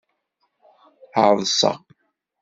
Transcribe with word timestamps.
Ɛeḍseɣ. 1.23 1.77